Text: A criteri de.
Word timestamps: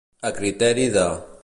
A 0.29 0.31
criteri 0.37 0.89
de. 0.97 1.07